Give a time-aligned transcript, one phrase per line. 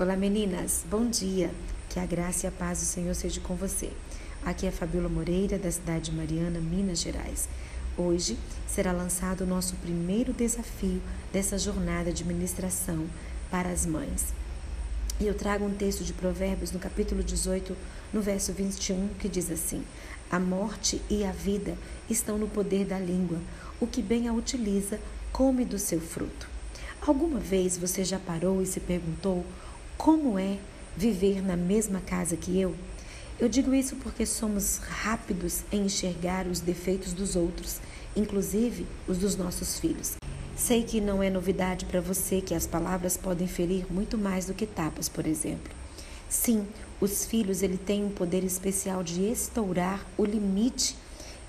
[0.00, 1.50] Olá meninas, bom dia.
[1.90, 3.92] Que a graça e a paz do Senhor seja com você.
[4.42, 7.46] Aqui é Fabíola Moreira, da cidade de Mariana, Minas Gerais.
[7.98, 13.04] Hoje será lançado o nosso primeiro desafio dessa jornada de ministração
[13.50, 14.32] para as mães.
[15.20, 17.76] E eu trago um texto de Provérbios no capítulo 18,
[18.10, 19.84] no verso 21, que diz assim:
[20.30, 21.76] A morte e a vida
[22.08, 23.38] estão no poder da língua.
[23.78, 24.98] O que bem a utiliza,
[25.30, 26.48] come do seu fruto.
[27.06, 29.44] Alguma vez você já parou e se perguntou
[30.00, 30.56] como é
[30.96, 32.74] viver na mesma casa que eu?
[33.38, 37.82] Eu digo isso porque somos rápidos em enxergar os defeitos dos outros,
[38.16, 40.16] inclusive os dos nossos filhos.
[40.56, 44.54] Sei que não é novidade para você que as palavras podem ferir muito mais do
[44.54, 45.70] que tapas, por exemplo.
[46.30, 46.66] Sim,
[46.98, 50.96] os filhos ele têm um poder especial de estourar o limite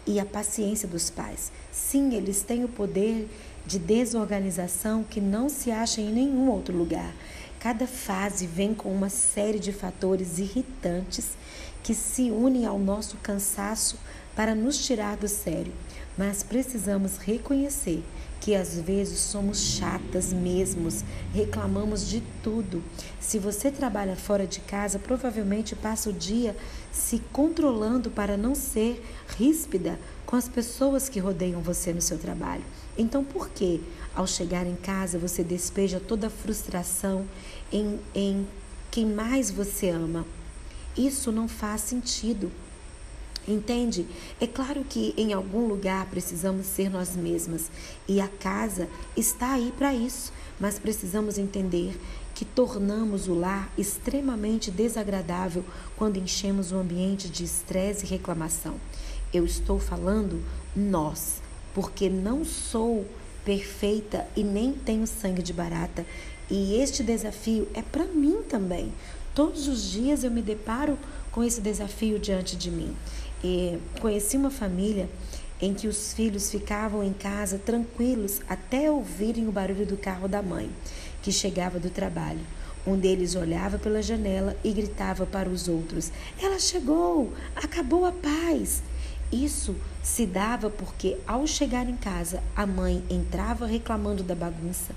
[0.06, 1.54] e a paciência dos pais.
[1.72, 3.30] Sim, eles têm o poder
[3.66, 7.14] de desorganização que não se acha em nenhum outro lugar.
[7.62, 11.38] Cada fase vem com uma série de fatores irritantes
[11.84, 14.00] que se unem ao nosso cansaço
[14.36, 15.72] para nos tirar do sério.
[16.18, 18.04] Mas precisamos reconhecer
[18.40, 22.84] que às vezes somos chatas mesmos, reclamamos de tudo.
[23.20, 26.58] Se você trabalha fora de casa, provavelmente passa o dia
[26.92, 29.06] se controlando para não ser
[29.38, 32.64] ríspida com as pessoas que rodeiam você no seu trabalho.
[32.98, 33.82] Então, por que
[34.16, 37.26] ao chegar em casa você despeja toda a frustração
[37.72, 38.48] em, em
[38.90, 40.26] quem mais você ama?
[40.98, 42.52] Isso não faz sentido.
[43.48, 44.06] Entende?
[44.40, 47.72] É claro que em algum lugar precisamos ser nós mesmas
[48.08, 52.00] e a casa está aí para isso, mas precisamos entender
[52.36, 55.66] que tornamos o lar extremamente desagradável
[55.98, 58.76] quando enchemos o ambiente de estresse e reclamação.
[59.34, 60.44] Eu estou falando
[60.76, 61.42] nós,
[61.74, 63.06] porque não sou
[63.46, 66.06] perfeita e nem tenho sangue de barata.
[66.50, 68.92] E este desafio é para mim também.
[69.34, 70.98] Todos os dias eu me deparo
[71.32, 72.96] com esse desafio diante de mim.
[73.44, 75.10] E conheci uma família
[75.62, 80.42] em que os filhos ficavam em casa tranquilos até ouvirem o barulho do carro da
[80.42, 80.70] mãe,
[81.22, 82.42] que chegava do trabalho.
[82.86, 87.32] Um deles olhava pela janela e gritava para os outros: Ela chegou!
[87.56, 88.82] Acabou a paz!
[89.32, 94.94] Isso se dava porque, ao chegar em casa, a mãe entrava reclamando da bagunça,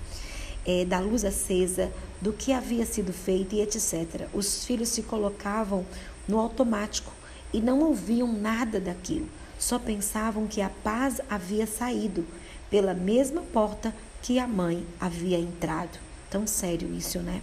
[0.67, 4.29] é, da luz acesa, do que havia sido feito e etc.
[4.33, 5.87] Os filhos se colocavam
[6.27, 7.13] no automático
[7.53, 9.29] e não ouviam nada daquilo,
[9.59, 12.27] só pensavam que a paz havia saído
[12.69, 15.99] pela mesma porta que a mãe havia entrado.
[16.29, 17.41] Tão sério isso, né?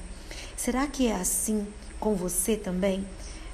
[0.58, 1.66] Será que é assim
[2.00, 3.06] com você também?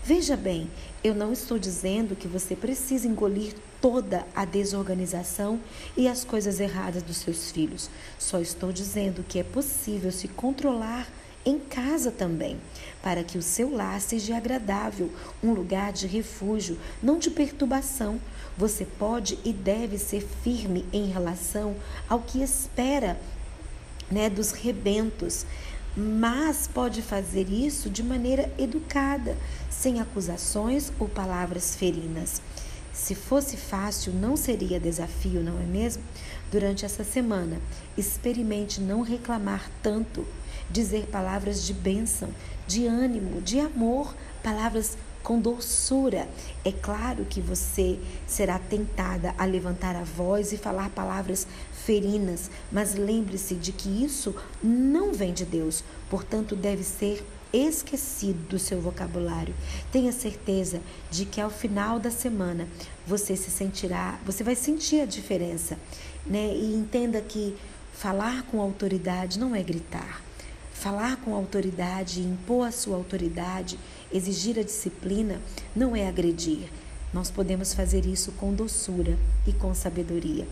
[0.07, 0.71] Veja bem,
[1.03, 5.59] eu não estou dizendo que você precisa engolir toda a desorganização
[5.97, 7.89] e as coisas erradas dos seus filhos.
[8.17, 11.09] Só estou dizendo que é possível se controlar
[11.45, 12.55] em casa também,
[13.03, 15.11] para que o seu lar seja agradável,
[15.43, 18.17] um lugar de refúgio, não de perturbação.
[18.57, 21.75] Você pode e deve ser firme em relação
[22.07, 23.19] ao que espera
[24.09, 25.45] né, dos rebentos,
[25.97, 29.35] mas pode fazer isso de maneira educada,
[29.67, 32.39] sem acusações ou palavras ferinas.
[32.93, 36.03] Se fosse fácil, não seria desafio, não é mesmo?
[36.51, 37.59] Durante essa semana,
[37.97, 40.25] experimente não reclamar tanto
[40.69, 42.29] dizer palavras de bênção,
[42.67, 46.27] de ânimo, de amor, palavras com doçura.
[46.63, 51.47] É claro que você será tentada a levantar a voz e falar palavras
[51.87, 58.59] ferinas, mas lembre-se de que isso não vem de Deus, portanto, deve ser esquecido do
[58.59, 59.55] seu vocabulário.
[59.89, 62.67] Tenha certeza de que ao final da semana
[63.07, 65.77] você se sentirá, você vai sentir a diferença,
[66.25, 66.53] né?
[66.53, 67.55] E entenda que
[67.93, 70.21] falar com autoridade não é gritar.
[70.73, 73.79] Falar com autoridade, impor a sua autoridade,
[74.11, 75.39] exigir a disciplina,
[75.73, 76.67] não é agredir.
[77.13, 79.17] Nós podemos fazer isso com doçura
[79.47, 80.45] e com sabedoria.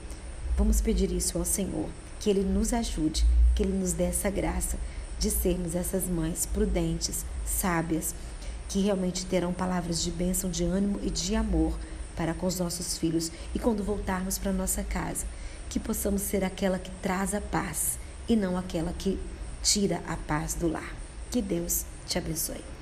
[0.57, 1.89] Vamos pedir isso ao Senhor,
[2.19, 4.77] que Ele nos ajude, que Ele nos dê essa graça
[5.19, 8.15] de sermos essas mães prudentes, sábias,
[8.69, 11.77] que realmente terão palavras de bênção, de ânimo e de amor
[12.15, 15.25] para com os nossos filhos e quando voltarmos para nossa casa,
[15.69, 19.19] que possamos ser aquela que traz a paz e não aquela que
[19.61, 20.95] tira a paz do lar.
[21.29, 22.74] Que Deus te abençoe.